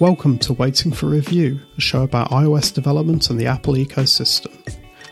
[0.00, 4.50] Welcome to Waiting for Review, a show about iOS development and the Apple ecosystem.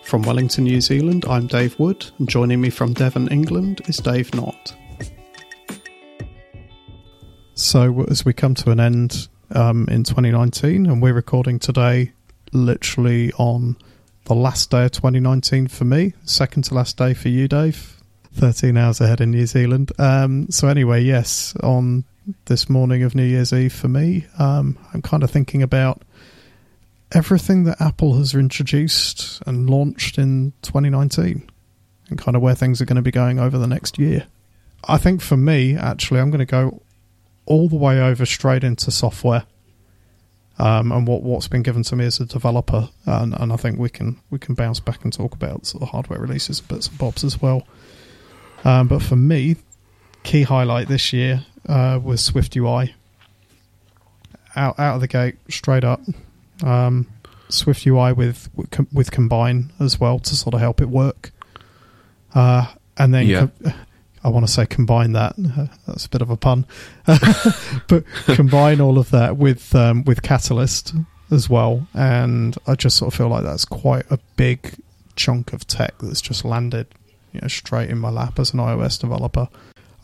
[0.02, 4.34] From Wellington, New Zealand, I'm Dave Wood, and joining me from Devon, England, is Dave
[4.34, 4.74] Knott.
[7.52, 12.12] So, as we come to an end um, in 2019, and we're recording today
[12.54, 13.76] literally on
[14.24, 17.97] the last day of 2019 for me, second to last day for you, Dave.
[18.38, 19.90] 13 hours ahead in New Zealand.
[19.98, 22.04] Um, so, anyway, yes, on
[22.44, 24.26] this morning of New Year's Eve for me.
[24.38, 26.02] Um, I'm kind of thinking about
[27.12, 31.50] everything that Apple has introduced and launched in 2019
[32.10, 34.26] and kind of where things are going to be going over the next year.
[34.86, 36.82] I think for me, actually, I'm going to go
[37.46, 39.44] all the way over straight into software.
[40.60, 43.78] Um, and what what's been given to me as a developer, and, and I think
[43.78, 46.98] we can we can bounce back and talk about sort of hardware releases, bits and
[46.98, 47.64] bobs as well.
[48.64, 49.56] Um, but for me,
[50.22, 52.94] key highlight this year uh, was Swift UI.
[54.56, 56.00] Out out of the gate, straight up.
[56.64, 57.06] Um,
[57.48, 58.48] Swift UI with
[58.92, 61.30] with Combine as well to sort of help it work.
[62.34, 63.48] Uh, and then Yeah.
[63.62, 63.72] co-
[64.24, 65.34] I want to say combine that.
[65.38, 66.66] Uh, that's a bit of a pun,
[67.06, 70.92] but combine all of that with um, with Catalyst
[71.30, 71.86] as well.
[71.94, 74.74] And I just sort of feel like that's quite a big
[75.14, 76.88] chunk of tech that's just landed,
[77.32, 79.48] you know, straight in my lap as an iOS developer.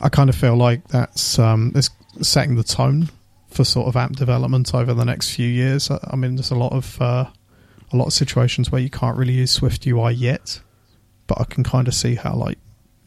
[0.01, 1.89] I kind of feel like that's um, it's
[2.21, 3.09] setting the tone
[3.49, 5.89] for sort of app development over the next few years.
[5.89, 7.25] I, I mean, there's a lot of uh,
[7.91, 10.59] a lot of situations where you can't really use Swift UI yet,
[11.27, 12.57] but I can kind of see how, like,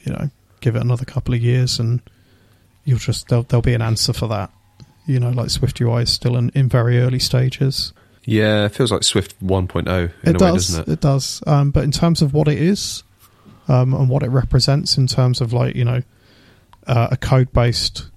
[0.00, 2.00] you know, give it another couple of years and
[2.84, 4.50] you'll just there'll, there'll be an answer for that.
[5.06, 7.92] You know, like Swift UI is still in, in very early stages.
[8.24, 10.92] Yeah, it feels like Swift 1.0 in It a way, does, doesn't it?
[10.92, 11.42] it does.
[11.46, 13.02] Um, but in terms of what it is
[13.68, 16.02] um, and what it represents, in terms of like you know
[16.86, 18.10] uh, a code-based,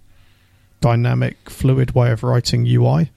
[0.79, 3.11] dynamic, fluid way of writing UI,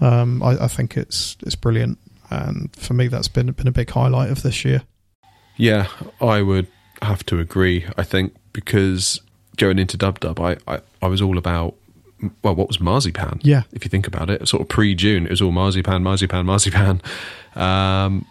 [0.00, 1.98] um, I, I think it's it's brilliant.
[2.30, 4.82] And for me, that's been been a big highlight of this year.
[5.56, 5.88] Yeah,
[6.20, 6.66] I would
[7.02, 7.86] have to agree.
[7.96, 9.20] I think because
[9.56, 11.74] going into Dub Dub, I, I, I was all about
[12.42, 13.40] well, what was Marzipan?
[13.42, 13.62] Yeah.
[13.72, 17.02] if you think about it, sort of pre June, it was all Marzipan, Marzipan, Marzipan,
[17.56, 18.24] um,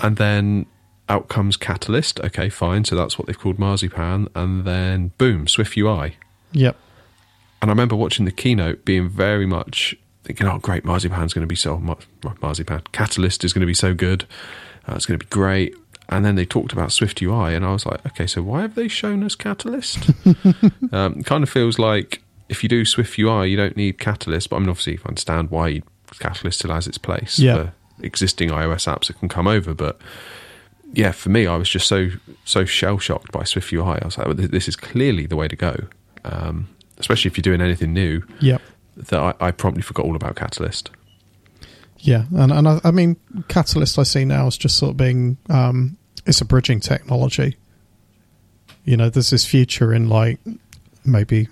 [0.00, 0.66] and then
[1.08, 2.20] out comes Catalyst.
[2.20, 2.84] Okay, fine.
[2.84, 6.16] So that's what they've called Marzipan, and then boom, Swift UI.
[6.52, 6.76] Yep.
[7.62, 11.46] And I remember watching the keynote being very much thinking, oh, great, Marzipan's going to
[11.46, 11.98] be so, Mar-
[12.40, 14.24] Marzipan, Catalyst is going to be so good.
[14.88, 15.74] Uh, it's going to be great.
[16.10, 18.74] And then they talked about Swift UI, and I was like, okay, so why have
[18.74, 20.10] they shown us Catalyst?
[20.92, 24.50] um, it kind of feels like if you do Swift UI, you don't need Catalyst.
[24.50, 25.82] But I mean, obviously, I understand why
[26.18, 27.54] Catalyst still has its place Yeah.
[27.54, 27.72] for
[28.02, 29.72] existing iOS apps that can come over.
[29.72, 29.98] But
[30.94, 32.08] yeah, for me, I was just so
[32.44, 33.98] so shell shocked by Swift UI.
[34.00, 35.76] I was like, this is clearly the way to go.
[36.24, 36.68] Um,
[36.98, 38.62] especially if you're doing anything new, Yep.
[38.96, 40.90] that I, I promptly forgot all about Catalyst.
[41.98, 43.16] Yeah, and and I, I mean,
[43.48, 45.96] Catalyst I see now is just sort of being um,
[46.26, 47.56] it's a bridging technology.
[48.84, 50.38] You know, there's this future in like
[51.04, 51.48] maybe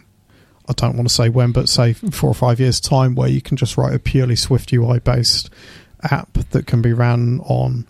[0.68, 3.40] I don't want to say when, but say four or five years time, where you
[3.40, 5.50] can just write a purely Swift UI based
[6.02, 7.86] app that can be ran on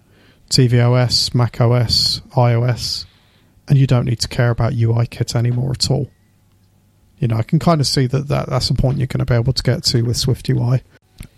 [0.53, 3.07] tvOS, macOS, iOS,
[3.69, 6.11] and you don't need to care about UI kit anymore at all.
[7.19, 9.25] You know, I can kind of see that, that that's a point you're going to
[9.25, 10.83] be able to get to with Swift UI.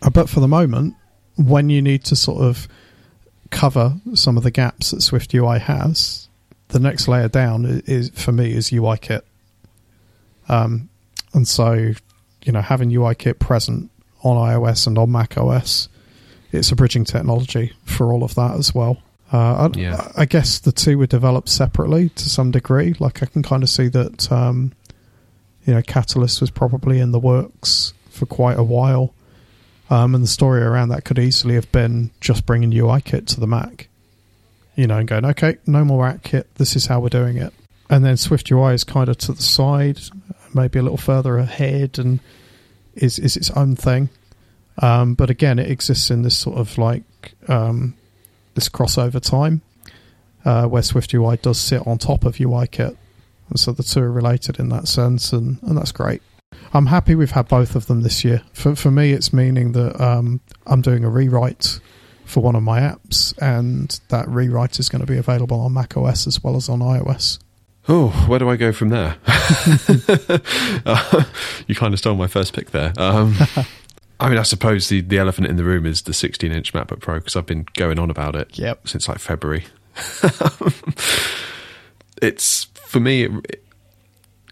[0.03, 0.97] Uh, But for the moment,
[1.37, 2.67] when you need to sort of
[3.51, 6.29] cover some of the gaps that Swift UI has,
[6.69, 9.25] the next layer down is for me is UI kit.
[10.49, 10.89] Um,
[11.33, 11.93] and so,
[12.45, 13.93] you know, having UI kit present
[14.25, 15.89] on iOS and on Mac OS,
[16.51, 19.03] it's a bridging technology for all of that as well.
[19.35, 20.13] Uh, I, Yeah.
[20.17, 22.95] I guess the two were developed separately to some degree.
[23.01, 24.73] Like I can kind of see that, um,
[25.67, 29.13] you know, Catalyst was probably in the works for quite a while.
[29.91, 33.49] Um, and the story around that could easily have been just bringing UIKit to the
[33.49, 33.89] Mac,
[34.77, 36.45] you know, and going, okay, no more AppKit.
[36.55, 37.53] This is how we're doing it.
[37.91, 39.99] And then Swift UI is kind of to the side,
[40.55, 42.21] maybe a little further ahead, and
[42.95, 44.09] is is its own thing.
[44.79, 47.95] Um, but again, it exists in this sort of like um,
[48.55, 49.63] this crossover time
[50.45, 52.97] uh, where Swift UI does sit on top of UIKit,
[53.49, 56.23] and so the two are related in that sense, and, and that's great.
[56.73, 58.43] I'm happy we've had both of them this year.
[58.53, 61.81] For for me, it's meaning that um, I'm doing a rewrite
[62.25, 65.97] for one of my apps, and that rewrite is going to be available on Mac
[65.97, 67.39] OS as well as on iOS.
[67.87, 69.17] Oh, where do I go from there?
[69.27, 71.25] Uh,
[71.67, 72.95] you kind of stole my first pick there.
[72.97, 73.37] Um,
[74.25, 77.01] I mean, I suppose the, the elephant in the room is the 16 inch MacBook
[77.01, 78.89] Pro because I've been going on about it Yep.
[78.89, 79.65] since like February.
[82.23, 83.63] it's for me it,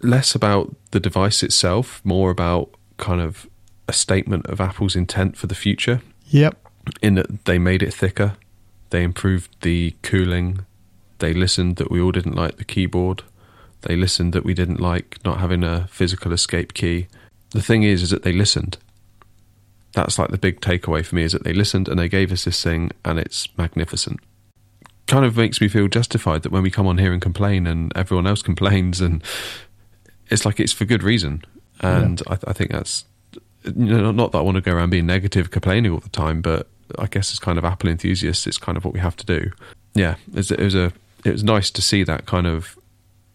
[0.02, 3.48] less about the device itself, more about kind of
[3.88, 6.54] a statement of Apple's intent for the future Yep.
[7.00, 8.36] in that they made it thicker,
[8.90, 10.66] they improved the cooling,
[11.18, 13.22] they listened that we all didn't like the keyboard,
[13.82, 17.06] they listened that we didn't like not having a physical escape key.
[17.52, 18.76] The thing is, is that they listened.
[19.94, 22.44] That's like the big takeaway for me is that they listened and they gave us
[22.44, 24.20] this thing and it's magnificent.
[25.06, 27.92] Kind of makes me feel justified that when we come on here and complain and
[27.94, 29.22] everyone else complains and
[30.30, 31.44] it's like it's for good reason.
[31.80, 33.04] And I, I think that's
[33.64, 36.42] you know, not that I want to go around being negative, complaining all the time,
[36.42, 36.68] but
[36.98, 39.50] I guess as kind of Apple enthusiasts, it's kind of what we have to do.
[39.94, 40.92] Yeah, it was a
[41.24, 42.78] it was nice to see that kind of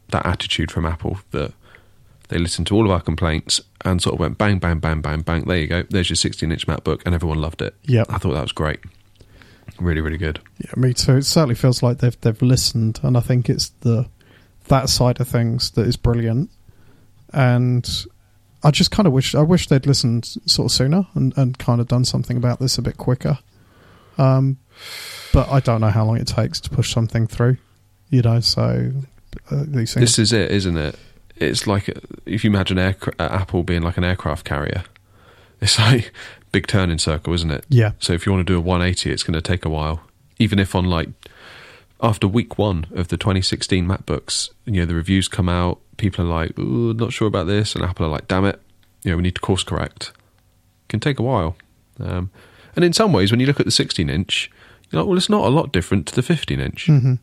[0.09, 1.53] that attitude from Apple that
[2.29, 5.21] they listened to all of our complaints and sort of went bang, bang, bang, bang,
[5.21, 5.45] bang.
[5.45, 5.83] There you go.
[5.89, 7.75] There's your 16 inch MacBook, and everyone loved it.
[7.83, 8.79] Yeah, I thought that was great.
[9.79, 10.39] Really, really good.
[10.59, 11.17] Yeah, me too.
[11.17, 14.07] It certainly feels like they've they've listened, and I think it's the
[14.67, 16.49] that side of things that is brilliant.
[17.33, 17.87] And
[18.63, 21.79] I just kind of wish I wish they'd listened sort of sooner and, and kind
[21.79, 23.39] of done something about this a bit quicker.
[24.17, 24.57] Um,
[25.31, 27.57] but I don't know how long it takes to push something through.
[28.09, 28.91] You know, so
[29.51, 30.01] uh, these things.
[30.01, 30.97] This is it, isn't it?
[31.39, 31.89] It's like
[32.25, 34.83] if you imagine air, Apple being like an aircraft carrier.
[35.61, 36.13] It's like
[36.51, 37.65] big turning circle, isn't it?
[37.69, 40.01] yeah, So if you want to do a 180, it's going to take a while.
[40.39, 41.09] Even if on like
[42.01, 46.29] after week one of the 2016 MacBooks, you know the reviews come out, people are
[46.29, 48.61] like, "Ooh, not sure about this," and Apple are like, "Damn it,
[49.03, 50.11] you know we need to course correct."
[50.89, 51.57] can take a while.
[51.99, 52.29] Um,
[52.75, 54.49] and in some ways, when you look at the 16 inch,
[54.89, 56.85] you're like, well, it's not a lot different to the 15 inch.
[56.87, 57.15] hmm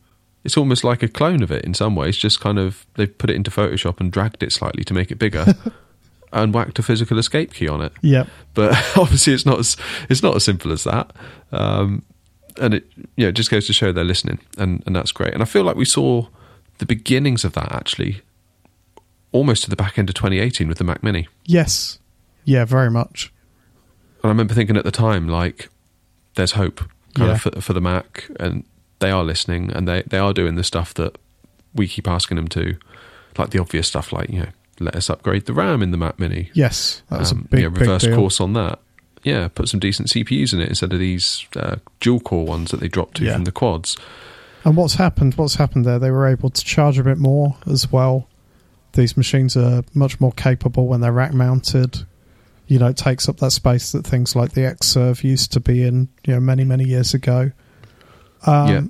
[0.45, 2.15] It's almost like a clone of it in some ways.
[2.15, 5.15] Just kind of they've put it into Photoshop and dragged it slightly to make it
[5.19, 5.45] bigger.
[6.33, 8.27] And whacked a physical escape key on it Yep.
[8.55, 9.77] but obviously it's not as
[10.09, 11.13] it's not as simple as that.
[11.53, 12.03] Um,
[12.59, 15.33] and it yeah, it just goes to show they're listening, and and that's great.
[15.33, 16.27] And I feel like we saw
[16.79, 18.21] the beginnings of that actually,
[19.31, 21.29] almost to the back end of 2018 with the Mac Mini.
[21.45, 21.99] Yes.
[22.43, 23.31] Yeah, very much.
[24.21, 25.69] And I remember thinking at the time like,
[26.33, 26.79] there's hope
[27.13, 27.35] kind Yeah.
[27.35, 28.65] of for, for the Mac, and
[29.05, 31.17] they are listening, and they they are doing the stuff that
[31.73, 32.75] we keep asking them to,
[33.37, 34.49] like the obvious stuff, like you know,
[34.79, 36.49] let us upgrade the RAM in the Mac Mini.
[36.53, 38.15] Yes, that was um, a big, yeah, big reverse deal.
[38.15, 38.79] course on that.
[39.23, 42.79] Yeah, put some decent CPUs in it instead of these uh, dual core ones that
[42.79, 43.33] they dropped to Yeah.
[43.33, 43.97] from the quads.
[44.63, 45.33] And what's happened?
[45.35, 45.97] What's happened there?
[45.99, 48.27] They were able to charge a bit more as well.
[48.93, 52.05] These machines are much more capable when they're rack mounted.
[52.67, 55.83] You know, it takes up that space that things like the Xserve used to be
[55.83, 56.07] in.
[56.25, 57.51] You know, many many years ago.
[58.45, 58.81] Um, Yeah.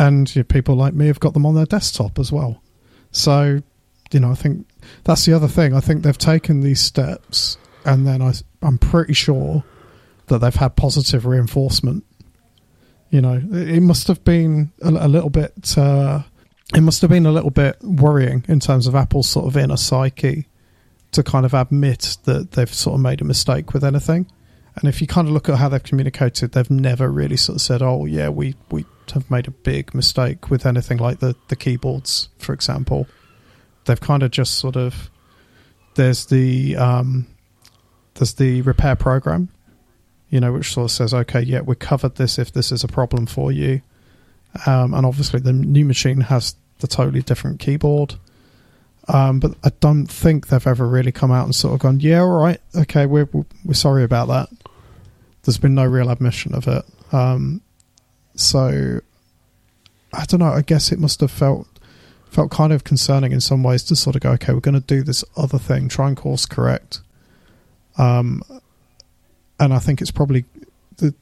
[0.00, 2.62] And you know, people like me have got them on their desktop as well.
[3.12, 3.60] So,
[4.10, 4.66] you know, I think
[5.04, 5.74] that's the other thing.
[5.74, 8.32] I think they've taken these steps, and then I,
[8.62, 9.62] I'm pretty sure
[10.26, 12.04] that they've had positive reinforcement
[13.10, 16.22] you know it must have been a, a little bit uh,
[16.74, 19.76] it must have been a little bit worrying in terms of apple's sort of inner
[19.76, 20.46] psyche
[21.12, 24.30] to kind of admit that they've sort of made a mistake with anything
[24.76, 27.62] and if you kind of look at how they've communicated they've never really sort of
[27.62, 31.56] said oh yeah we we have made a big mistake with anything like the the
[31.56, 33.06] keyboards for example
[33.84, 35.10] they've kind of just sort of
[35.94, 37.26] there's the um
[38.14, 39.48] there's the repair program
[40.30, 42.88] you know, which sort of says, okay, yeah, we covered this if this is a
[42.88, 43.82] problem for you.
[44.64, 48.14] Um, and obviously, the new machine has the totally different keyboard.
[49.08, 52.20] Um, but I don't think they've ever really come out and sort of gone, yeah,
[52.20, 53.28] all right, okay, we're
[53.64, 54.48] we're sorry about that.
[55.42, 56.84] There's been no real admission of it.
[57.12, 57.60] Um,
[58.40, 59.00] so
[60.12, 60.52] I don't know.
[60.52, 61.66] I guess it must have felt
[62.30, 64.80] felt kind of concerning in some ways to sort of go, okay, we're going to
[64.80, 67.00] do this other thing, try and course correct.
[67.98, 68.42] Um,
[69.58, 70.44] and I think it's probably
[70.96, 71.14] the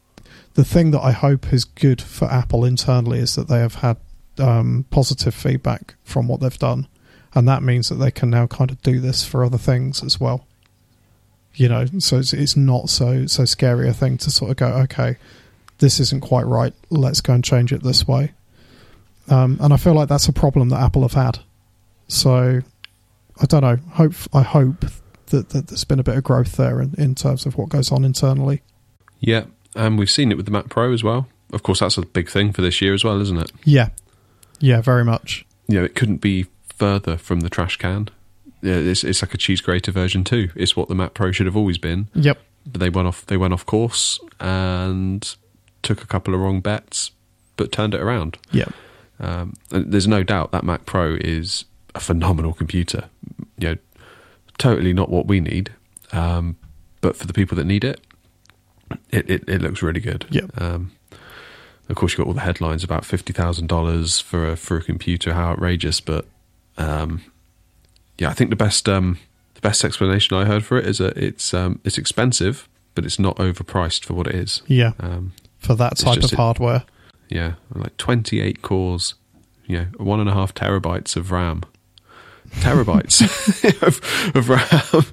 [0.55, 3.97] the thing that I hope is good for Apple internally is that they have had
[4.39, 6.87] um, positive feedback from what they've done,
[7.35, 10.21] and that means that they can now kind of do this for other things as
[10.21, 10.47] well.
[11.55, 14.69] You know, so it's, it's not so so scary a thing to sort of go,
[14.85, 15.17] okay,
[15.79, 16.73] this isn't quite right.
[16.91, 18.33] Let's go and change it this way.
[19.29, 21.41] Um, and I feel like that's a problem that Apple have had.
[22.09, 22.61] So
[23.41, 23.77] I don't know.
[23.93, 24.87] Hope I hope
[25.27, 27.93] that, that there's been a bit of growth there in, in terms of what goes
[27.93, 28.63] on internally.
[29.21, 29.45] Yeah,
[29.75, 31.29] and we've seen it with the Mac Pro as well.
[31.53, 33.53] Of course, that's a big thing for this year as well, isn't it?
[33.65, 33.91] Yeah,
[34.61, 35.45] yeah, very much.
[35.69, 38.09] Know, it couldn't be further from the trash can.
[38.63, 40.51] Yeah, it's, it's like a cheese grater version too.
[40.55, 42.09] It's what the Mac Pro should have always been.
[42.15, 42.39] Yep.
[42.67, 43.27] But they went off.
[43.27, 45.37] They went off course and
[45.83, 47.11] took a couple of wrong bets,
[47.57, 48.39] but turned it around.
[48.53, 48.73] Yep.
[49.21, 53.09] Um, and there's no doubt that Mac Pro is a phenomenal computer.
[53.59, 53.77] You know,
[54.59, 55.73] totally not what we need,
[56.13, 56.57] um,
[57.01, 58.01] but for the people that need it,
[59.11, 60.27] it, it, it looks really good.
[60.31, 60.61] Yep.
[60.61, 60.93] Um,
[61.89, 64.83] of course, you've got all the headlines about fifty thousand dollars for a for a
[64.83, 66.01] computer, how outrageous!
[66.01, 66.27] But
[66.77, 67.23] um,
[68.19, 69.19] yeah, I think the best um,
[69.55, 73.19] the best explanation I heard for it is that it's um, it's expensive, but it's
[73.19, 74.63] not overpriced for what it is.
[74.67, 76.85] Yeah, Um, for that it's type of a- hardware.
[77.29, 79.15] yeah, like 28 cores,
[79.67, 81.63] you know, one and a half terabytes of RAM.
[82.61, 83.21] Terabytes
[83.83, 84.01] of,
[84.35, 85.05] of RAM.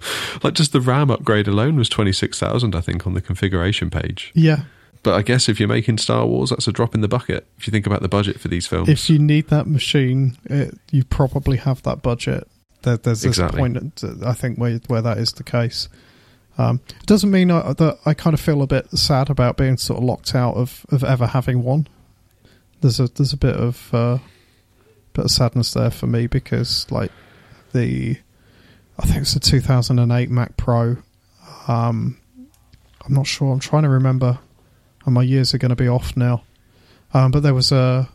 [0.44, 4.32] Like just the RAM upgrade alone was 26,000, I think, on the configuration page.
[4.34, 4.64] Yeah,
[5.04, 7.46] But I guess if you're making Star Wars, that's a drop in the bucket.
[7.58, 8.88] If you think about the budget for these films.
[8.88, 12.48] if you need that machine, it, you probably have that budget.
[12.84, 13.60] There, there's this Exactly.
[13.60, 15.90] point, uh, I think, where where that is the case.
[16.58, 19.78] Um, it doesn't mean I, that I kind of feel a bit sad about being
[19.78, 21.88] sort of locked out of, of ever having one.
[22.82, 24.20] There's a there's a bit of uh,
[25.14, 27.12] bit of sadness there for me because like
[27.74, 28.18] the
[28.98, 30.98] I think it's the 2008 Mac Pro.
[31.68, 32.18] Um,
[33.06, 33.52] I'm not sure.
[33.52, 34.40] I'm trying to remember.
[35.06, 36.44] And my years are going to be off now.
[37.14, 38.10] Um, but there was a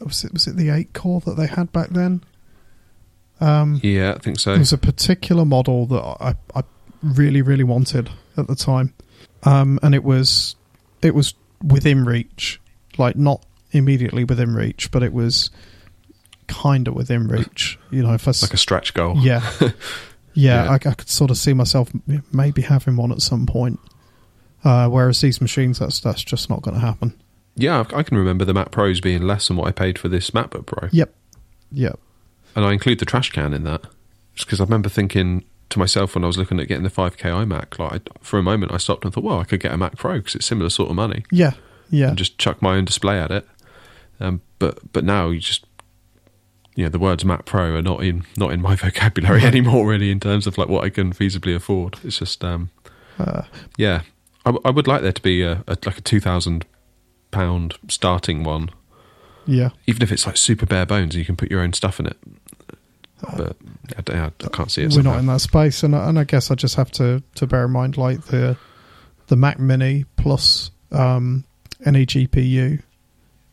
[0.00, 2.22] was it was it the eight core that they had back then?
[3.40, 4.50] Um, yeah, I think so.
[4.50, 6.64] there was a particular model that I, I
[7.02, 8.94] really really wanted at the time,
[9.44, 10.56] um, and it was
[11.02, 12.60] it was within reach,
[12.96, 15.50] like not immediately within reach, but it was
[16.46, 17.78] kind of within reach.
[17.90, 19.16] You know, if I like a stretch goal.
[19.18, 19.70] yeah, yeah,
[20.34, 20.70] Yeah.
[20.70, 21.90] I, I could sort of see myself
[22.32, 23.78] maybe having one at some point.
[24.64, 27.14] Uh, whereas these machines, that's that's just not going to happen.
[27.54, 30.08] Yeah, I I can remember the Mac Pros being less than what I paid for
[30.08, 30.88] this MacBook Pro.
[30.90, 31.14] Yep,
[31.72, 31.98] yep,
[32.56, 33.82] And I include the trash can in that.
[34.34, 37.18] Just because I remember thinking to myself when I was looking at getting the 5K
[37.18, 39.76] iMac, like I, for a moment I stopped and thought, well, I could get a
[39.76, 41.24] Mac Pro because it's similar sort of money.
[41.30, 41.52] yeah,
[41.90, 42.08] yeah.
[42.08, 43.46] and just chuck my own display at it.
[44.20, 45.64] Um, but but now you just
[46.74, 50.10] you know the words Mac Pro are not in not in my vocabulary anymore really
[50.10, 51.98] in terms of like what I can feasibly afford.
[52.02, 52.70] It's just um,
[53.18, 53.42] Uh,
[53.76, 54.02] yeah,
[54.64, 56.64] I would like there to be a, a like a two thousand
[57.30, 58.70] pound starting one,
[59.46, 59.70] yeah.
[59.86, 62.06] even if it's like super bare bones and you can put your own stuff in
[62.06, 62.16] it.
[63.20, 63.56] But
[64.10, 64.92] I, I can't see it.
[64.94, 67.46] We're not in that space, and I- and I guess I just have to to
[67.46, 68.56] bear in mind like the
[69.26, 71.44] the Mac Mini plus um,
[71.84, 72.82] any GPU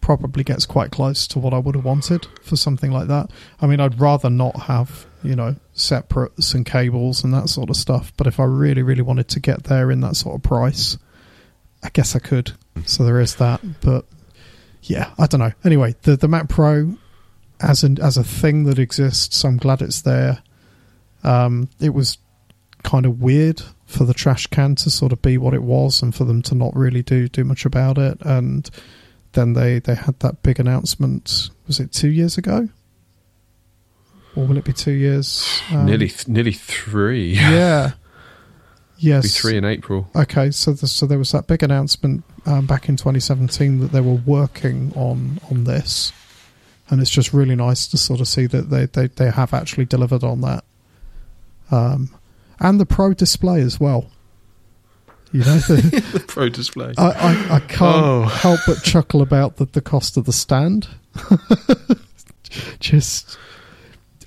[0.02, 3.32] probably gets quite close to what I would have wanted for something like that.
[3.60, 7.76] I mean, I'd rather not have you know separates and cables and that sort of
[7.76, 8.14] stuff.
[8.18, 10.98] But if I really really wanted to get there in that sort of price,
[11.84, 12.52] I guess I could.
[12.86, 14.06] So there is that, but
[14.84, 15.54] yeah, I don't know.
[15.64, 16.96] Anyway, the the Mac Pro
[17.62, 20.42] as an as a thing that exists, I'm glad it's there.
[21.24, 22.18] Um, it was
[22.84, 26.14] kind of weird for the trash can to sort of be what it was, and
[26.14, 28.18] for them to not really do do much about it.
[28.22, 28.70] And
[29.34, 31.50] then they they had that big announcement.
[31.68, 32.70] Was it two years ago?
[34.36, 35.62] Or will it be two years?
[35.72, 37.34] Um, nearly th- nearly three.
[37.40, 37.92] Yeah.
[38.98, 39.24] Yes.
[39.24, 40.10] Be three in April.
[40.16, 44.00] Okay, so the, so there was that big announcement um, back in 2017 that they
[44.00, 46.14] were working on on this,
[46.90, 49.86] and it's just really nice to sort of see that they they, they have actually
[49.86, 50.64] delivered on that,
[51.72, 52.10] um,
[52.60, 54.10] and the pro display as well.
[55.32, 56.94] You know, the, the Pro display.
[56.98, 58.24] I, I I can't Oh.
[58.26, 60.88] help but chuckle about the the cost of the stand.
[62.80, 63.38] just,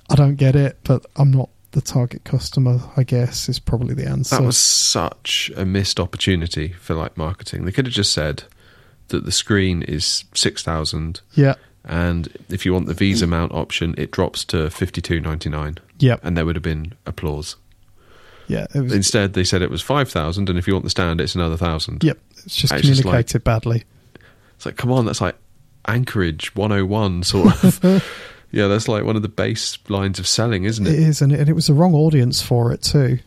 [0.09, 2.79] I don't get it, but I'm not the target customer.
[2.97, 4.37] I guess is probably the answer.
[4.37, 7.65] That was such a missed opportunity for like marketing.
[7.65, 8.43] They could have just said
[9.09, 11.55] that the screen is six thousand, yeah,
[11.85, 13.29] and if you want the Visa mm.
[13.29, 16.93] mount option, it drops to fifty two ninety nine, yeah, and there would have been
[17.05, 17.55] applause.
[18.47, 18.67] yeah.
[18.75, 21.35] Was Instead, they said it was five thousand, and if you want the stand, it's
[21.35, 22.03] another thousand.
[22.03, 23.83] Yep, it's just It's just communicated badly.
[24.55, 25.35] It's like, come on, that's like
[25.87, 27.83] Anchorage one hundred one sort of.
[28.51, 30.99] yeah, that's like one of the base lines of selling, isn't It it?
[30.99, 33.19] is, and it, and it was the wrong audience for it too.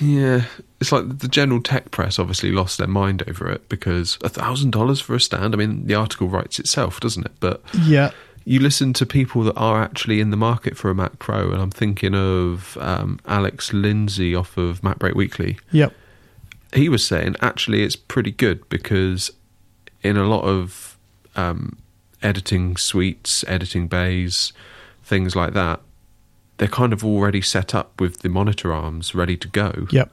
[0.00, 0.44] Yeah,
[0.82, 4.72] it's like the general tech press obviously lost their mind over it because a thousand
[4.72, 5.54] dollars for a stand.
[5.54, 7.32] I mean, the article writes itself, doesn't it?
[7.40, 8.10] But Yeah,
[8.44, 11.62] you listen to people that are actually in the market for a Mac Pro, and
[11.62, 15.58] I'm thinking of um, Alex Lindsay off of MacBreak Weekly.
[15.70, 15.94] yep,
[16.74, 19.30] He was saying actually it's pretty good because
[20.02, 20.98] in a lot of
[21.36, 21.78] um,
[22.22, 24.52] editing suites, editing bays,
[25.04, 25.80] things like that,
[26.58, 29.86] they're kind of already set up with the monitor arms ready to go.
[29.92, 30.10] yep,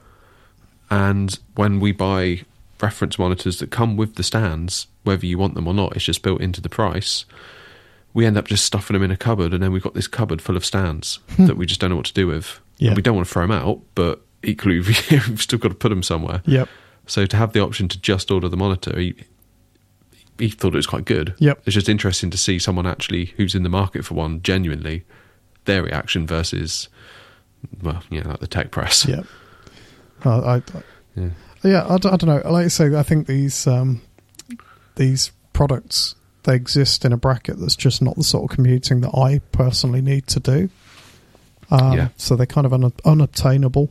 [0.90, 2.42] And when we buy
[2.80, 6.22] reference monitors that come with the stands, whether you want them or not, it's just
[6.22, 7.24] built into the price.
[8.12, 10.42] We end up just stuffing them in a cupboard, and then we've got this cupboard
[10.42, 11.46] full of stands hmm.
[11.46, 12.60] that we just don't know what to do with.
[12.78, 12.94] Yeah.
[12.94, 16.02] We don't want to throw them out, but equally, we've still got to put them
[16.02, 16.42] somewhere.
[16.46, 16.68] yep,
[17.06, 19.14] So to have the option to just order the monitor, he,
[20.38, 21.34] he thought it was quite good.
[21.38, 21.62] Yep.
[21.66, 25.04] It's just interesting to see someone actually who's in the market for one genuinely,
[25.66, 26.88] their reaction versus,
[27.82, 29.06] well, you know, like the tech press.
[29.06, 29.26] yep.
[30.24, 30.82] Uh, I, I,
[31.16, 31.28] Yeah.
[31.64, 32.50] yeah, I, don't- I don't know.
[32.50, 34.02] Like I say, I think these um,
[34.96, 39.14] these products they exist in a bracket that's just not the sort of commuting that
[39.14, 40.70] I personally need to do.
[41.70, 42.08] Um, Yeah.
[42.16, 43.90] So they're kind of un- unobtainable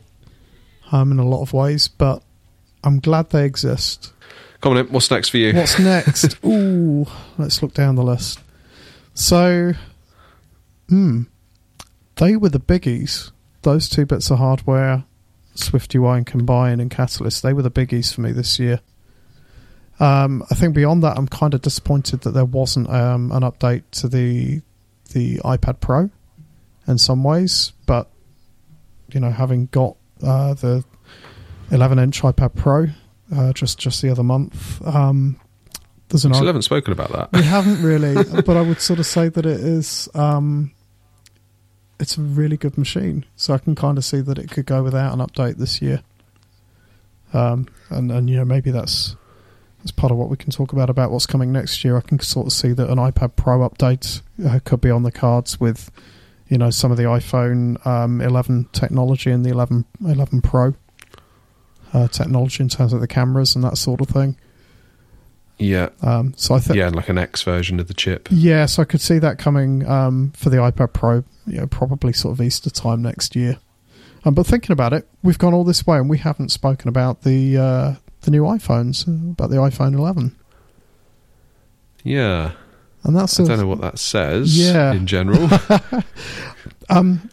[0.91, 2.23] um, in a lot of ways, but
[2.83, 4.11] I'm glad they exist.
[4.61, 4.87] Come on in.
[4.87, 5.53] What's next for you?
[5.53, 6.37] What's next?
[6.45, 7.05] Ooh,
[7.37, 8.39] let's look down the list.
[9.13, 9.73] So,
[10.89, 11.23] hmm,
[12.15, 13.31] they were the biggies.
[13.61, 15.03] Those two bits of hardware,
[15.59, 18.79] SwiftUI and Combine and Catalyst, they were the biggies for me this year.
[19.99, 23.83] Um, I think beyond that, I'm kind of disappointed that there wasn't um, an update
[23.91, 24.61] to the
[25.11, 26.09] the iPad Pro
[26.87, 28.09] in some ways, but
[29.11, 30.83] you know, having got uh, the
[31.71, 32.87] 11 inch iPad Pro
[33.35, 35.39] uh, just just the other month, um,
[36.07, 37.31] there's an We still ar- haven't spoken about that.
[37.33, 40.07] we haven't really, but I would sort of say that it is.
[40.13, 40.71] Um,
[41.99, 44.83] it's a really good machine, so I can kind of see that it could go
[44.83, 46.01] without an update this year.
[47.33, 49.15] Um, and and you know maybe that's
[49.79, 51.97] that's part of what we can talk about about what's coming next year.
[51.97, 55.11] I can sort of see that an iPad Pro update uh, could be on the
[55.11, 55.89] cards with,
[56.47, 60.73] you know, some of the iPhone um, 11 technology and the 11 11 Pro
[61.93, 64.37] uh, technology in terms of the cameras and that sort of thing.
[65.59, 65.89] Yeah.
[66.01, 68.27] Um, so I think Yeah, and like an X version of the chip.
[68.31, 71.23] Yes, I could see that coming um, for the iPad Pro.
[71.45, 73.59] You know, probably sort of Easter time next year.
[74.25, 77.21] Um, but thinking about it, we've gone all this way and we haven't spoken about
[77.23, 80.35] the uh, the new iPhones, uh, about the iPhone 11,
[82.03, 82.51] Yeah.
[83.03, 84.91] and that's I a, don't know what that says Yeah.
[84.93, 85.49] in general.
[86.89, 87.29] um,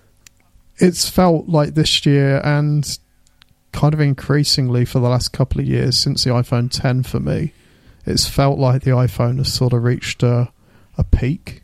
[0.78, 2.98] it's felt like this year and
[3.72, 7.52] kind of increasingly for the last couple of years since the iPhone 10 for me,
[8.06, 10.50] it's felt like the iPhone has sort of reached a,
[10.96, 11.62] a peak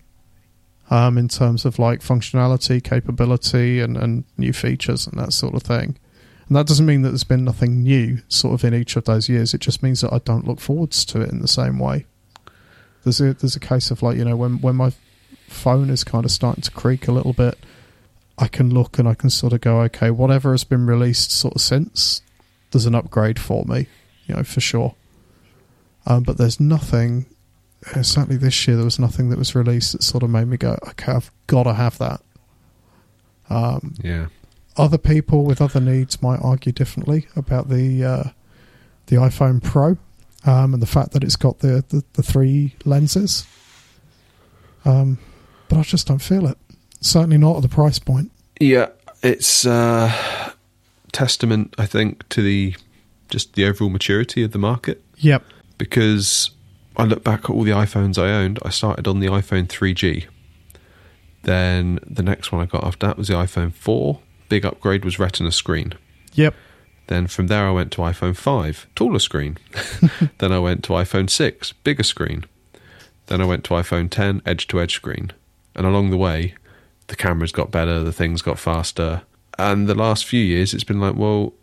[0.91, 5.63] um, in terms of like functionality, capability, and, and new features and that sort of
[5.63, 5.97] thing.
[6.49, 9.29] And that doesn't mean that there's been nothing new sort of in each of those
[9.29, 9.55] years.
[9.55, 12.05] It just means that I don't look forwards to it in the same way.
[13.05, 14.93] There's a there's a case of like you know when when my
[15.49, 17.59] phone is kind of starting to creak a little bit,
[18.39, 21.55] I can look and I can sort of go, okay, whatever has been released sort
[21.55, 22.23] of since,
[22.71, 23.87] there's an upgrade for me,
[24.27, 24.95] you know, for sure.
[26.07, 27.27] Um, but there's nothing,
[28.03, 30.79] certainly this year, there was nothing that was released that sort of made me go,
[30.89, 32.21] okay, I've got to have that.
[33.51, 34.27] Um, yeah.
[34.77, 38.25] other people with other needs might argue differently about the uh,
[39.07, 39.99] the iPhone Pro
[40.45, 43.47] um, and the fact that it's got the, the, the three lenses.
[44.85, 45.19] Um,
[45.69, 46.57] but I just don't feel it.
[47.01, 48.31] Certainly not at the price point.
[48.61, 48.89] Yeah,
[49.23, 50.53] it's uh,
[51.13, 52.75] testament, I think, to the
[53.29, 55.03] just the overall maturity of the market.
[55.19, 55.45] Yep.
[55.83, 56.53] Because
[56.97, 58.61] I look back at all the iPhones I owned.
[58.65, 60.27] I started on the iPhone 3G.
[61.43, 64.21] Then the next one I got after that was the iPhone 4.
[64.49, 65.95] Big upgrade was Retina screen.
[66.35, 66.55] Yep.
[67.09, 69.59] Then from there I went to iPhone 5, taller screen.
[70.39, 72.45] then I went to iPhone 6, bigger screen.
[73.27, 75.33] Then I went to iPhone 10, edge to edge screen.
[75.75, 76.55] And along the way,
[77.09, 79.23] the cameras got better, the things got faster.
[79.59, 81.55] And the last few years, it's been like, well,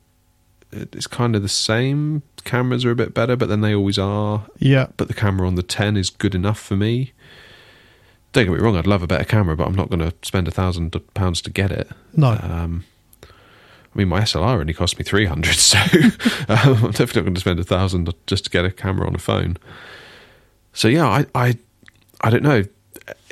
[0.73, 2.21] it's kind of the same.
[2.43, 4.45] Cameras are a bit better, but then they always are.
[4.57, 4.87] Yeah.
[4.97, 7.13] But the camera on the 10 is good enough for me.
[8.31, 10.47] Don't get me wrong, I'd love a better camera, but I'm not going to spend
[10.47, 11.89] a thousand pounds to get it.
[12.15, 12.37] No.
[12.41, 12.85] Um,
[13.23, 15.79] I mean, my SLR only cost me three hundred, so
[16.47, 19.15] um, I'm definitely not going to spend a thousand just to get a camera on
[19.15, 19.57] a phone.
[20.73, 21.57] So yeah, I, I,
[22.21, 22.63] I don't know.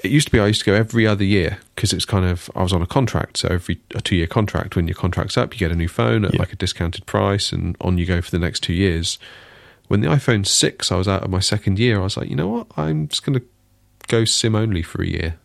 [0.03, 2.49] It used to be I used to go every other year because it's kind of
[2.55, 4.75] I was on a contract, so every a two year contract.
[4.75, 6.39] When your contract's up, you get a new phone at Yeah.
[6.39, 9.17] like a discounted price, and on you go for the next two years.
[9.87, 11.99] When the iPhone six, I was out of my second year.
[11.99, 12.67] I was like, you know what?
[12.77, 13.45] I'm just going to
[14.07, 15.35] go SIM only for a year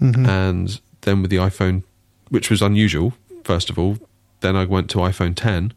[0.00, 0.26] Mhm.
[0.28, 1.84] and then with the iPhone,
[2.30, 3.14] which was unusual,
[3.44, 3.98] first of all,
[4.40, 5.72] then I went to iPhone 10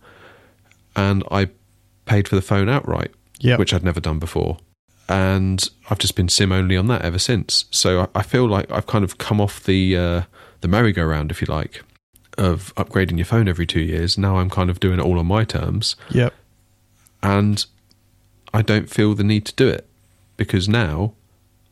[0.96, 1.50] and I
[2.06, 3.60] paid for the phone outright, Yep.
[3.60, 4.58] which I'd never done before.
[5.08, 7.66] And I've just been SIM only on that ever since.
[7.72, 10.22] So I, I feel like I've kind of come off the uh,
[10.62, 11.84] the merry-go-round, if you like,
[12.38, 14.18] of upgrading your phone every two years.
[14.18, 16.34] Now I'm kind of doing it all on my terms Yep.
[17.22, 17.66] and
[18.54, 19.88] I don't feel the need to do it
[20.38, 21.14] because now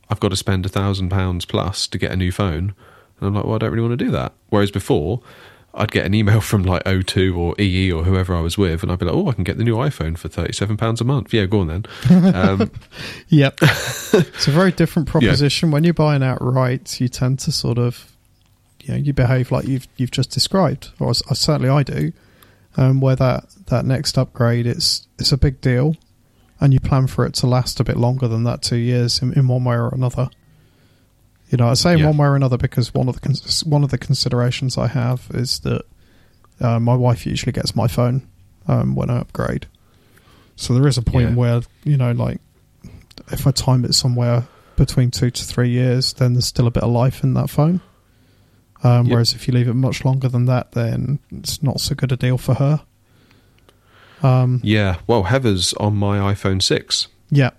[0.08, 2.74] I've got to spend a thousand pounds plus to get a new phone,
[3.18, 4.32] and I'm like, well, I don't really want to do that.
[4.50, 5.22] Whereas before,
[5.76, 8.92] I'd get an email from like O2 or EE or whoever I was with, and
[8.92, 11.32] I'd be like, oh, I can get the new iPhone for thirty-seven pounds a month.
[11.34, 12.34] Yeah, go on then.
[12.34, 12.70] Um,
[13.28, 13.58] Yep.
[13.62, 15.70] it's a very different proposition.
[15.70, 18.12] When you're buying outright, you tend to sort of,
[18.82, 22.12] you know, you behave like you've you've just described, or as, as certainly I do.
[22.76, 25.96] Um, where that that next upgrade, it's it's a big deal,
[26.60, 29.32] and you plan for it to last a bit longer than that two years in,
[29.32, 30.28] in one way or another.
[31.54, 32.06] You know, I say Yeah.
[32.06, 35.28] one way or another because one of the cons- one of the considerations I have
[35.34, 35.82] is that
[36.60, 38.22] uh, my wife usually gets my phone
[38.66, 39.66] um, when I upgrade.
[40.56, 41.34] So there is a point Yeah.
[41.36, 42.40] where you know, like,
[43.30, 46.82] if I time it somewhere between two to three years, then there's still a bit
[46.82, 47.80] of life in that phone.
[48.82, 49.12] Um, Yep.
[49.12, 52.16] Whereas if you leave it much longer than that, then it's not so good a
[52.16, 52.80] deal for her.
[54.24, 54.96] Um, Yeah.
[55.06, 57.50] Well, Heather's on my iPhone 6, yeah,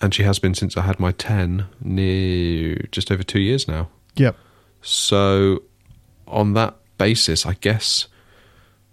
[0.00, 3.88] and she has been since I had my 10, near just over two years now.
[4.16, 4.36] yep,
[4.82, 5.62] So,
[6.26, 8.06] on that basis, I guess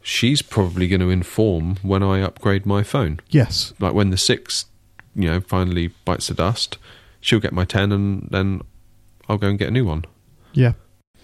[0.01, 3.19] she's probably going to inform when I upgrade my phone.
[3.29, 4.65] yes, Like when the 6,
[5.15, 6.77] you know, finally bites the dust,
[7.21, 8.61] she'll get my 10 and then
[9.29, 10.05] I'll go and get a new one.
[10.53, 10.73] yeah,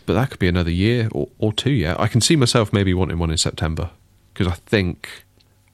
[0.06, 2.00] But that could be another year or, or two yet.
[2.00, 3.92] I can see myself maybe wanting one in September
[4.34, 5.24] because I think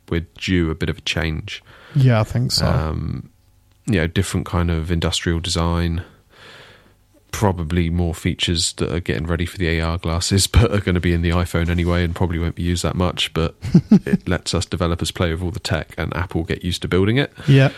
[0.10, 1.64] we're due a bit of a change.
[1.96, 2.20] yeah.
[2.20, 2.66] I think so.
[2.68, 3.30] Um,
[3.90, 6.04] you know, different kind of industrial design,
[7.32, 11.02] probably more features that are getting ready for the AR glasses, but are going to
[11.02, 13.34] be in the iPhone anyway and probably won't be used that much.
[13.34, 13.56] But
[13.92, 17.18] it lets us developers play with all the tech and Apple get used to building
[17.18, 17.34] it.
[17.48, 17.72] yeah,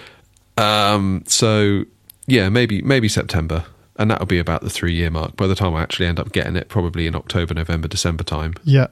[0.57, 1.85] Um, so
[2.27, 3.65] yeah, maybe maybe September,
[3.97, 5.35] and that'll be about the three year mark.
[5.35, 8.53] By the time I actually end up getting it, probably in October, November, December time,
[8.63, 8.87] yeah.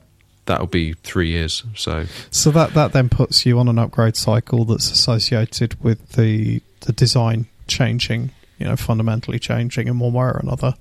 [0.46, 1.64] that'll be three years.
[1.76, 6.62] So So that that then puts you on an upgrade cycle that's associated with the
[6.82, 10.74] the design changing, you know, fundamentally changing in one way or another.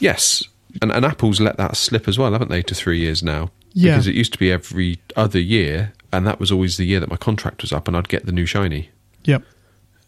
[0.00, 0.42] yes,
[0.82, 2.62] and, and Apple's let that slip as well, haven't they?
[2.62, 3.92] To three years now, Yeah.
[3.92, 7.10] because it used to be every other year, and that was always the year that
[7.10, 8.90] my contract was up, and I'd get the new shiny.
[9.24, 9.42] Yep.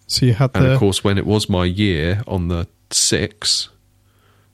[0.06, 3.68] So you had And the of course, when it was my year on the six,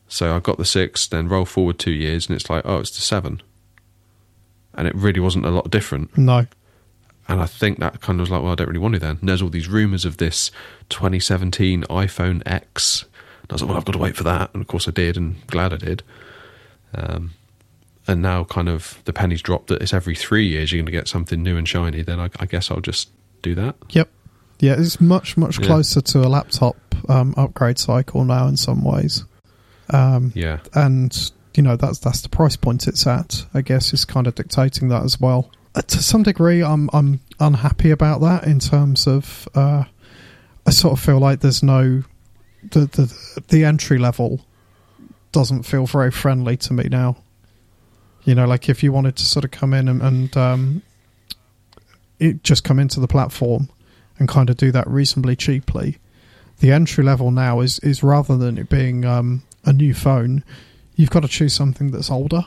[0.09, 2.91] so I got the six, then roll forward two years, and it's like, oh, it's
[2.95, 3.43] the seven.
[4.75, 6.17] And it really wasn't a lot different.
[6.19, 6.47] no,
[7.29, 9.17] And I think that kind of was like, well, I don't really want to then.
[9.21, 10.51] And there's all these rumours of this
[10.91, 13.05] 2017 iPhone X.
[13.43, 14.51] And I was like, well, I've got to wait for that.
[14.55, 16.03] And of course I did, and glad I did.
[16.95, 17.33] Um,
[18.07, 20.93] and now kind of the penny's dropped that it's every three years you're going to
[20.93, 22.03] get something new and shiny.
[22.03, 23.11] Then I, I guess I'll just
[23.43, 23.75] do that.
[23.91, 24.09] Yep.
[24.61, 25.67] Yeah, it's much much Yeah.
[25.67, 26.77] closer to a laptop
[27.09, 29.25] um, upgrade cycle now in some ways.
[29.91, 30.61] Um, Yeah.
[30.75, 33.45] and you know that's that's the price point it's at.
[33.53, 35.51] I guess is kind of dictating that as well.
[35.77, 39.85] Uh, to some degree, I'm I'm unhappy about that in terms of uh,
[40.67, 42.03] I sort of feel like there's no
[42.63, 44.41] the the the entry level
[45.33, 47.19] doesn't feel very friendly to me now.
[48.25, 50.83] You know, like if you wanted to sort of come in and, and um,
[52.19, 53.69] it just come into the platform
[54.19, 55.99] and kind of do that reasonably cheaply.
[56.61, 60.43] The entry level now is is rather than it being um, a new phone,
[60.95, 62.47] you've got to choose something that's older,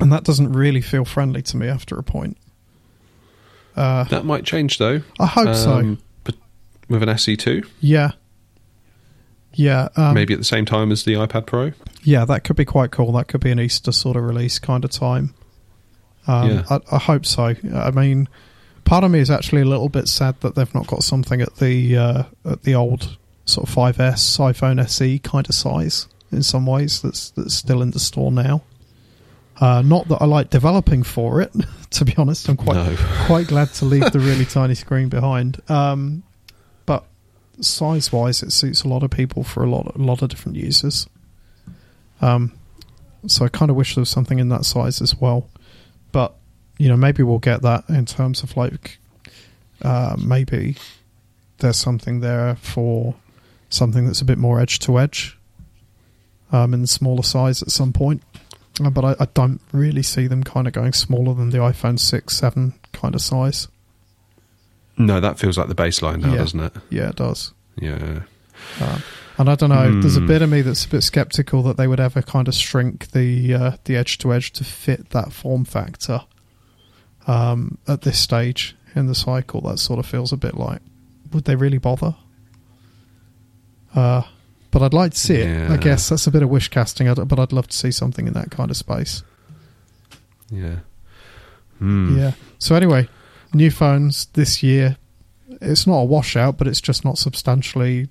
[0.00, 2.36] and that doesn't really feel friendly to me after a point.
[3.76, 5.02] Uh, That might change though.
[5.20, 5.72] I hope so.
[5.74, 6.34] Um, But
[6.88, 8.12] with an SE2, Yeah,
[9.54, 11.72] yeah, um, maybe at the same time as the iPad Pro.
[12.02, 13.12] Yeah, that could be quite cool.
[13.12, 15.34] That could be an Easter sort of release kind of time.
[16.26, 16.62] Um, Yeah.
[16.70, 17.54] I, I hope so.
[17.74, 18.28] I mean,
[18.84, 21.56] part of me is actually a little bit sad that they've not got something at
[21.56, 26.66] the uh, at the old sort of 5S iPhone SE kind of size in some
[26.66, 27.00] ways.
[27.02, 28.62] That's that's still in the store now.
[29.60, 31.52] Uh, not that I like developing for it,
[31.90, 32.48] to be honest.
[32.48, 32.94] I'm quite No.
[33.26, 35.60] quite glad to leave the really tiny screen behind.
[35.70, 36.22] Um,
[36.84, 37.04] but
[37.60, 40.56] size wise, it suits a lot of people for a lot a lot of different
[40.58, 41.06] users.
[42.20, 42.52] Um,
[43.26, 45.48] so I kind of wish there was something in that size as well.
[46.12, 46.34] But
[46.78, 48.98] you know, maybe we'll get that in terms of like
[49.82, 50.76] uh, maybe
[51.58, 53.14] there's something there for
[53.70, 55.38] something that's a bit more edge to edge
[56.52, 58.22] um, in the smaller size at some point.
[58.82, 61.98] Uh, but I, I don't really see them kind of going smaller than the iPhone
[61.98, 63.68] 6, 7 kind of size.
[64.98, 66.38] No, that feels like the baseline now, Yeah.
[66.38, 66.72] doesn't it?
[66.90, 67.52] Yeah, it does.
[67.76, 68.20] Yeah.
[68.80, 69.02] Um,
[69.38, 70.00] and I don't know.
[70.00, 70.26] There's a Hmm.
[70.26, 73.52] bit of me that's a bit skeptical that they would ever kind of shrink the
[73.54, 76.22] uh, the edge to edge to fit that form factor.
[77.26, 80.80] Um, at this stage in the cycle, that sort of feels a bit like,
[81.32, 82.14] would they really bother?
[83.94, 84.22] Uh,
[84.70, 85.70] but I'd like to see it.
[85.70, 88.32] I guess that's a bit of wish casting, but I'd love to see something in
[88.34, 89.22] that kind of space.
[90.50, 90.76] Yeah.
[91.78, 92.18] Hmm.
[92.18, 92.32] Yeah.
[92.58, 93.08] So anyway,
[93.52, 94.96] new phones this year.
[95.60, 98.08] It's not a washout, but it's just not substantially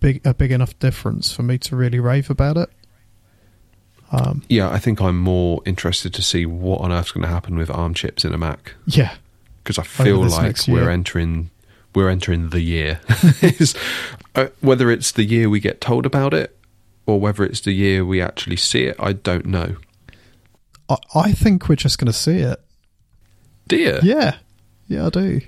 [0.00, 2.70] big a big enough difference for me to really rave about it.
[4.12, 7.56] Um, Yeah, I think I'm more interested to see what on earth's going to happen
[7.56, 9.14] with ARM chips in a Mac yeah,
[9.62, 11.50] because I feel like we're entering
[11.96, 13.00] we're entering the year.
[14.34, 16.58] Uh, whether it's the year we get told about it
[17.06, 19.76] or whether it's the year we actually see it, I don't know.
[20.90, 22.60] I, I think we're just going to see it.
[23.66, 23.98] Dear.
[24.02, 24.36] Yeah,
[24.88, 25.40] yeah, I do.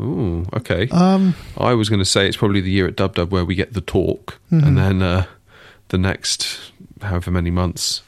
[0.00, 0.88] Ooh, okay.
[0.88, 3.54] Um, I was going to say it's probably the year at Dub Dub where we
[3.54, 4.66] get the talk, Mhm.
[4.66, 5.26] and then uh,
[5.88, 8.00] the next however many months,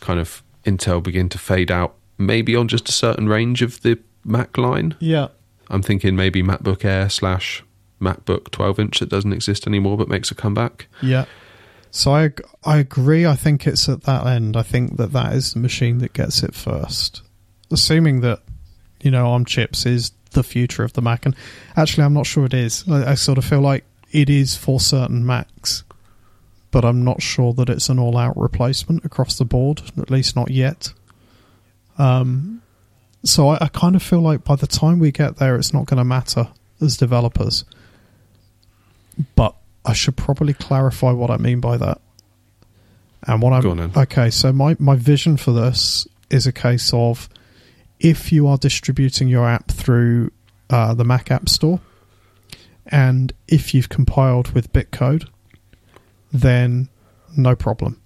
[0.00, 3.98] kind of Intel begin to fade out, maybe on just a certain range of the
[4.26, 4.94] Mac line.
[5.00, 5.28] yeah,
[5.70, 7.62] I'm thinking maybe MacBook Air slash
[8.00, 10.86] MacBook 12 inch that doesn't exist anymore but makes a comeback.
[11.02, 11.26] yeah,
[11.90, 12.30] So I
[12.64, 13.26] I agree.
[13.26, 14.56] I think it's at that end.
[14.56, 17.22] I think that that is the machine that gets it first.
[17.70, 18.40] Assuming that
[19.02, 21.34] you know ARM chips is the future of the Mac, and
[21.76, 22.84] actually I'm not sure it is.
[22.88, 25.84] I, I sort of feel like it is for certain Macs,
[26.70, 29.82] but I'm not sure that it's an all-out replacement across the board.
[29.98, 30.92] At least not yet.
[31.98, 32.62] Um,
[33.24, 35.86] so I, I kind of feel like by the time we get there, it's not
[35.86, 36.48] going to matter
[36.80, 37.64] as developers.
[39.36, 39.54] But
[39.84, 42.00] I should probably clarify what I mean by that.
[43.26, 43.92] And what I'm Go on then.
[43.94, 47.28] okay, so my, my vision for this is a case of
[47.98, 50.30] if you are distributing your app through
[50.70, 51.80] uh, the Mac App Store,
[52.86, 55.28] and if you've compiled with Bitcode,
[56.32, 56.88] then
[57.36, 58.00] no problem.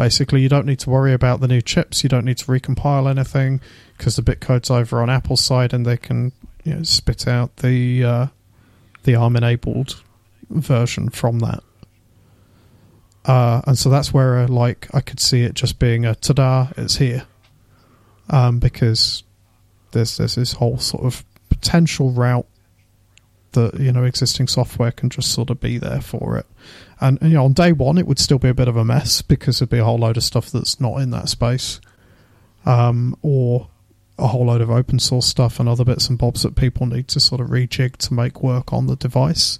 [0.00, 2.02] Basically, you don't need to worry about the new chips.
[2.02, 3.60] You don't need to recompile anything
[3.98, 6.32] because the bitcode's over on Apple's side, and they can
[6.64, 8.26] you know, spit out the uh,
[9.02, 10.02] the ARM enabled
[10.48, 11.62] version from that.
[13.26, 16.68] Uh, and so that's where, uh, like, I could see it just being a ta-da,
[16.78, 17.26] it's here,
[18.30, 19.22] um, because
[19.90, 22.46] there's there's this whole sort of potential route
[23.52, 26.46] that you know existing software can just sort of be there for it.
[27.00, 29.22] And you know, on day one, it would still be a bit of a mess
[29.22, 31.80] because there'd be a whole load of stuff that's not in that space,
[32.66, 33.68] um, or
[34.18, 37.08] a whole load of open source stuff and other bits and bobs that people need
[37.08, 39.58] to sort of rejig to make work on the device.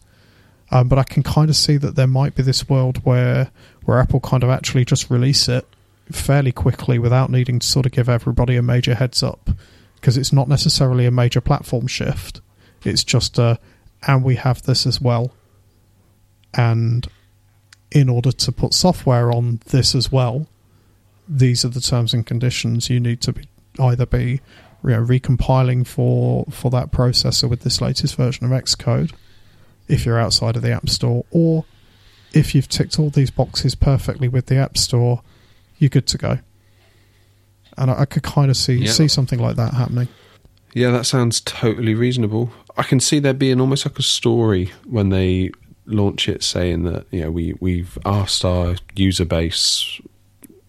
[0.71, 3.51] Um, but I can kind of see that there might be this world where
[3.85, 5.67] where Apple kind of actually just release it
[6.13, 9.51] fairly quickly without needing to sort of give everybody a major heads up
[9.95, 12.41] because it's not necessarily a major platform shift.
[12.85, 13.59] It's just a
[14.07, 15.33] and we have this as well.
[16.55, 17.07] And
[17.93, 20.47] in order to put software on this as well,
[21.29, 23.45] these are the terms and conditions you need to be
[23.79, 24.41] either be
[24.83, 29.13] you know, recompiling for for that processor with this latest version of Xcode
[29.89, 31.65] if you're outside of the App Store, or
[32.33, 35.23] if you've ticked all these boxes perfectly with the App Store,
[35.79, 36.39] you're good to go.
[37.77, 38.91] And I, I could kind of see Yeah.
[38.93, 40.09] see something like that happening.
[40.75, 42.51] Yeah, that sounds totally reasonable.
[42.77, 45.51] I can see there being almost like a story when they
[45.87, 50.01] launch it, saying that you know we we've asked our user base,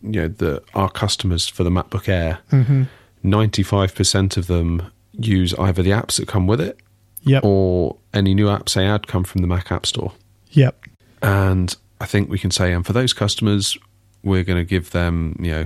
[0.02, 2.84] you know, that our customers for the MacBook Air, Mm-hmm.
[3.24, 6.80] ninety five percent of them use either the apps that come with it
[7.24, 7.44] Yep.
[7.46, 10.14] or any new apps they add come from the Mac App Store.
[10.52, 10.86] Yep.
[11.22, 13.78] And I think we can say, and for those customers,
[14.24, 15.66] we're going to give them, you know,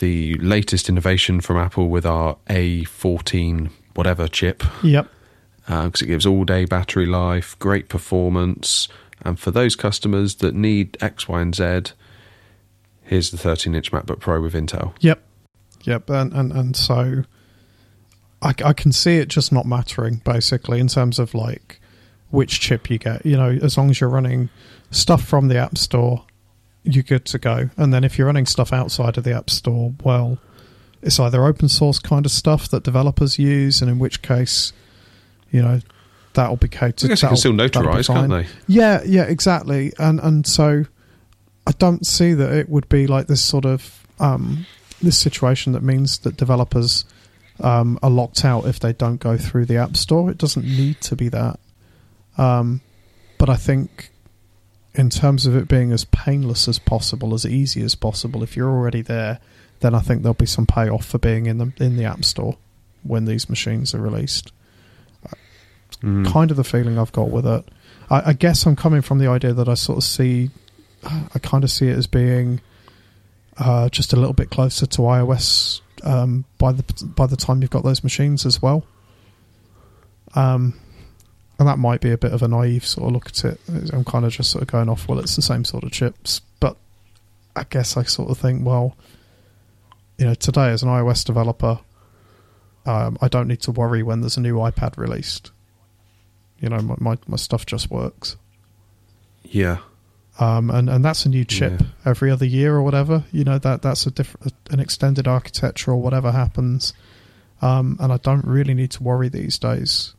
[0.00, 5.08] the latest innovation from Apple with our A14 whatever chip Yep.
[5.68, 8.88] Uh, because it gives all day battery life, great performance.
[9.22, 11.92] And for those customers that need X, Y, and Z,
[13.04, 14.94] here's the 13 inch MacBook Pro with Intel.
[15.00, 15.22] Yep.
[15.84, 16.10] Yep.
[16.10, 17.24] And and, and so
[18.42, 21.80] I, I can see it just not mattering basically in terms of like
[22.30, 23.24] which chip you get.
[23.24, 24.48] You know, as long as you're running
[24.90, 26.24] stuff from the App Store,
[26.82, 27.70] you're good to go.
[27.76, 30.38] And then if you're running stuff outside of the App Store, well,
[31.02, 34.72] it's either open source kind of stuff that developers use, and in which case,
[35.50, 35.80] you know,
[36.34, 37.04] that'll be catered.
[37.04, 38.46] I guess they can still notarize, can't they?
[38.66, 39.92] Yeah, yeah, exactly.
[39.98, 40.84] And and so
[41.66, 44.66] I don't see that it would be like this sort of um,
[45.00, 47.04] this situation that means that developers
[47.60, 50.30] um, are locked out if they don't go through the app store.
[50.30, 51.58] It doesn't need to be that.
[52.38, 52.80] Um,
[53.38, 54.10] but I think
[54.94, 58.70] in terms of it being as painless as possible, as easy as possible, if you're
[58.70, 59.38] already there,
[59.80, 62.56] then I think there'll be some payoff for being in the in the app store
[63.02, 64.52] when these machines are released
[66.02, 66.26] Mm.
[66.32, 67.68] kind of the feeling I've got with it.
[68.08, 70.48] I, I guess I'm coming from the idea that I sort of see,
[71.04, 72.60] I kind of see it as being
[73.58, 77.70] uh, just a little bit closer to iOS um, by the by the time you've
[77.70, 78.84] got those machines as well.
[80.34, 80.78] Um,
[81.60, 83.60] and that might be a bit of a naive sort of look at it.
[83.92, 85.06] I'm kind of just sort of going off.
[85.06, 86.76] Well, it's the same sort of chips, but
[87.54, 88.96] I guess I sort of think, well,
[90.18, 91.78] you know, today as an iOS developer,
[92.86, 95.52] um, I don't need to worry when there's a new iPad released
[96.58, 98.36] you know my, my, my stuff just works
[99.44, 99.78] Yeah.
[100.38, 101.86] um, and and that's a new chip Yeah.
[102.04, 105.96] every other year or whatever you know that that's a different an extended architecture or
[105.96, 106.92] whatever happens
[107.62, 110.14] um, and I don't really need to worry these days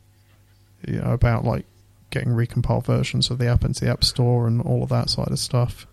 [0.86, 1.64] you know about like
[2.10, 5.28] getting recompiled versions of the app into the app store and all of that side
[5.30, 5.86] of stuff.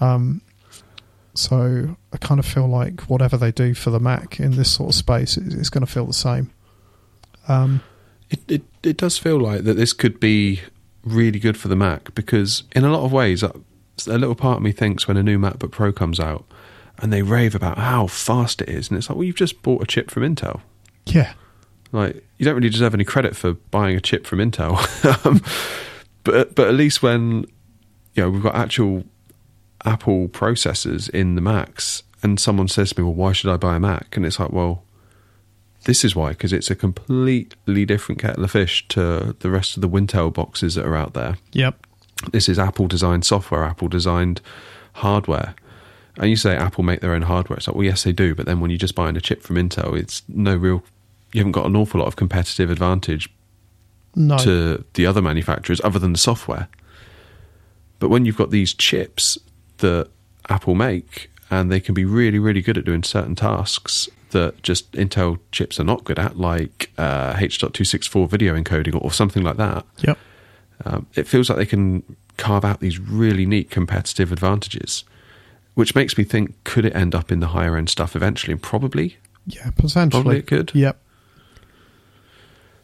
[0.00, 0.40] Um,
[1.34, 4.90] so I kind of feel like whatever they do for the Mac in this sort
[4.90, 6.50] of space is, is going to feel the same.
[7.48, 7.82] Um,
[8.30, 10.60] It, it it does feel like that this could be
[11.04, 13.52] really good for the Mac because in a lot of ways, uh,
[14.06, 16.44] a little part of me thinks when a new MacBook Pro comes out
[16.98, 19.82] and they rave about how fast it is, and it's like, well, you've just bought
[19.82, 20.60] a chip from Intel.
[21.06, 21.34] yeah
[21.92, 24.76] Like you don't really deserve any credit for buying a chip from Intel,
[25.26, 25.42] um,
[26.24, 27.46] but but at least when
[28.14, 29.04] you know, we've got actual
[29.84, 33.76] Apple processors in the Macs, and someone says to me, "Well, why should I buy
[33.76, 34.84] a Mac?" And it's like, well,
[35.84, 39.80] this is why, because it's a completely different kettle of fish to the rest of
[39.80, 41.38] the Wintel boxes that are out there.
[41.52, 41.86] Yep.
[42.30, 44.40] This is Apple designed software, Apple designed
[44.94, 45.54] hardware.
[46.18, 47.56] And you say Apple make their own hardware.
[47.56, 48.34] It's like, well, yes, they do.
[48.34, 50.84] But then when you're just buying a chip from Intel, it's no real,
[51.32, 53.30] you haven't got an awful lot of competitive advantage
[54.14, 54.38] No.
[54.38, 56.68] to the other manufacturers other than the software.
[57.98, 59.38] But when you've got these chips
[59.78, 60.08] that
[60.48, 64.90] Apple make and they can be really, really good at doing certain tasks that just
[64.92, 69.84] Intel chips are not good at, like uh, H.264 video encoding or, something like that,
[69.98, 70.18] Yep.
[70.86, 72.02] um, it feels like they can
[72.38, 75.04] carve out these really neat competitive advantages,
[75.74, 78.52] which makes me think could it end up in the higher end stuff eventually?
[78.52, 79.18] And probably.
[79.46, 80.10] Yeah, potentially.
[80.22, 80.72] Probably it could.
[80.74, 80.98] Yep.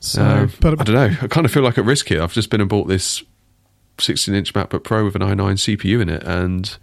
[0.00, 1.16] So, Uh, but I don't know.
[1.22, 2.22] I kind of feel like at risk here.
[2.22, 3.22] I've just been and bought this
[3.98, 6.76] 16 inch MacBook Pro with an i9 CPU in it, and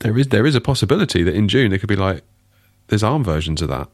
[0.00, 2.22] there is there is a possibility that in June there could be like
[2.88, 3.88] there's ARM versions of that.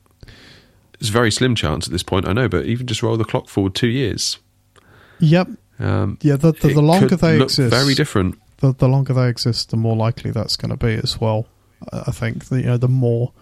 [1.01, 3.25] It's a very slim chance at this point, I know, but even just roll the
[3.25, 4.39] clock forward two years.
[5.19, 5.49] yep.
[5.81, 8.39] Um, Yeah, the, the, the longer they look exist, very different.
[8.59, 11.47] the, the longer they exist, the more likely that's going to be as well.
[11.93, 13.33] I I think the, you know the more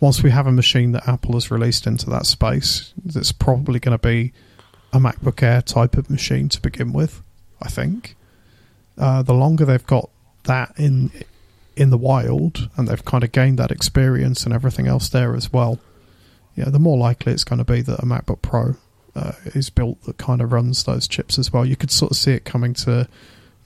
[0.00, 3.96] once we have a machine that Apple has released into that space, it's probably going
[3.96, 4.32] to be
[4.92, 7.22] a MacBook Air type of machine to begin with.
[7.60, 8.16] I think
[8.96, 10.08] uh, the longer they've got
[10.44, 11.10] that in
[11.76, 15.52] in the wild and they've kind of gained that experience and everything else there as
[15.52, 15.78] well,
[16.56, 18.74] yeah, the more likely it's going to be that a MacBook Pro
[19.14, 21.64] uh, is built that kind of runs those chips as well.
[21.64, 23.08] You could sort of see it coming to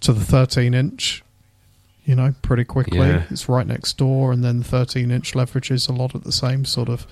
[0.02, 1.22] to the 13 inch,
[2.04, 2.98] you know, pretty quickly.
[2.98, 3.24] Yeah.
[3.30, 6.64] It's right next door, and then the 13 inch leverages a lot of the same
[6.64, 7.06] sort of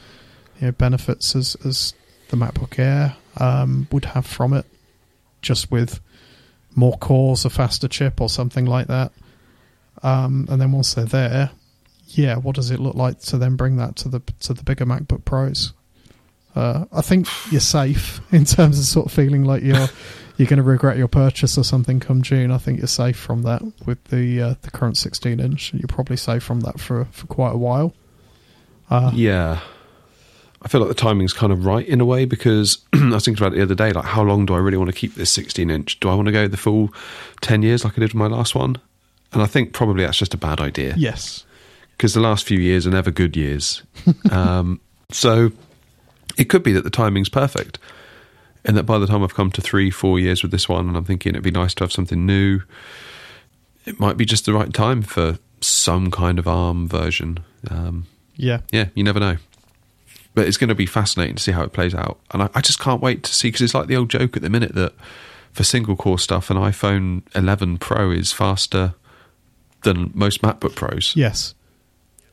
[0.60, 1.94] you know, benefits as as
[2.28, 4.66] the MacBook Air um, would have from it,
[5.42, 6.00] just with
[6.74, 9.12] more cores, a faster chip, or something like that.
[10.02, 11.50] Um, and then once they're there,
[12.08, 14.86] yeah, what does it look like to then bring that to the to the bigger
[14.86, 15.72] MacBook Pros?
[16.54, 19.88] Uh, I think you're safe in terms of sort of feeling like you're
[20.40, 22.50] you're going to regret your purchase or something come June.
[22.50, 25.74] I think you're safe from that with the uh, the current 16 inch.
[25.74, 27.94] You're probably safe from that for for quite a while.
[28.88, 29.60] Uh, Yeah.
[30.62, 33.42] I feel like the timing's kind of right in a way because I was thinking
[33.42, 33.92] about it the other day.
[33.92, 35.98] Like, how long do I really want to keep this 16 inch?
[36.00, 36.92] Do I want to go the full
[37.40, 38.76] 10 years like I did with my last one?
[39.32, 41.44] And I think probably that's just a bad idea Yes.
[41.92, 43.82] because the last few years are never good years.
[44.30, 45.50] um, so
[46.36, 47.78] it could be that the timing's perfect.
[48.64, 50.96] And that by the time I've come to three, four years with this one, and
[50.96, 52.60] I'm thinking it'd be nice to have something new,
[53.86, 57.40] it might be just the right time for some kind of ARM version.
[57.70, 58.60] Um, Yeah.
[58.70, 59.36] yeah, you never know.
[60.34, 62.18] But it's going to be fascinating to see how it plays out.
[62.32, 64.42] And I, I just can't wait to see because it's like the old joke at
[64.42, 64.92] the minute that
[65.52, 68.94] for single core stuff, an iPhone 11 Pro is faster
[69.82, 71.54] than most MacBook Pros Yes.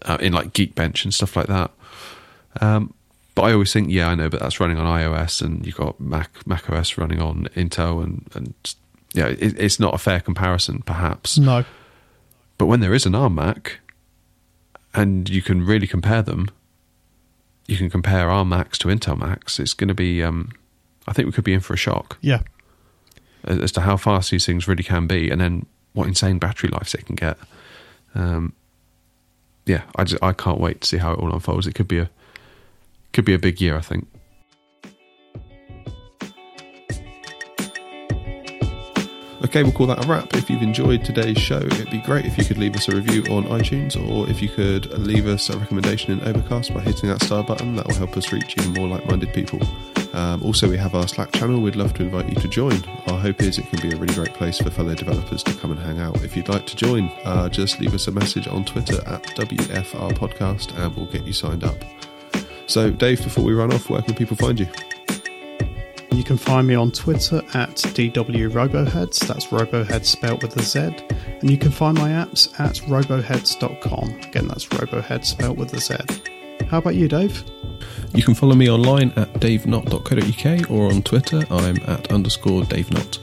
[0.04, 1.72] uh, in like Geekbench and stuff like that.
[2.62, 2.94] Um,
[3.38, 6.00] but I always think, yeah, I know, but that's running on iOS and you've got
[6.00, 8.54] Mac Mac OS running on Intel, and and
[9.14, 11.38] yeah, it, it's not a fair comparison, perhaps.
[11.38, 11.64] No.
[12.58, 13.80] But when there is an ARM Mac,
[14.94, 16.50] and you can really compare them,
[17.68, 19.60] you can compare ARM Macs to Intel Macs.
[19.60, 20.52] It's going to be, um,
[21.08, 22.42] I think we could be in for a shock Yeah.
[23.44, 26.70] as, as to how fast these things really can be, and then what insane battery
[26.70, 27.38] lives they can get.
[28.16, 28.54] Um,
[29.68, 31.68] yeah, I just I can't wait to see how it all unfolds.
[31.68, 32.10] It could be a
[33.14, 34.08] could be a big year, I think.
[39.48, 40.36] Okay, we'll call that a wrap.
[40.36, 43.22] If you've enjoyed today's show, it'd be great if you could leave us a review
[43.34, 47.22] on iTunes or if you could leave us a recommendation in Overcast by hitting that
[47.22, 47.76] star button.
[47.76, 49.60] That will help us reach even more like minded people.
[50.14, 51.62] Um, also, we have our Slack channel.
[51.62, 52.84] We'd love to invite you to join.
[53.08, 55.72] Our hope is it can be a really great place for fellow developers to come
[55.72, 56.24] and hang out.
[56.24, 60.12] If you'd like to join, uh, just leave us a message on Twitter at WFR
[60.14, 61.78] Podcast and we'll get you signed up.
[62.68, 64.68] So, Dave, before we run off, where can people find you?
[66.12, 69.20] You can find me on Twitter at DWRoboheadz.
[69.28, 70.80] That's Roboheadz spelt with a Z.
[71.42, 74.10] And you can find my apps at roboheadz.com.
[74.28, 75.96] Again, that's Roboheadz spelt with a Z.
[76.70, 77.44] How about you, Dave?
[78.14, 83.20] You can follow me online at davenott.co.uk or on Twitter, I'm at underscore davenot.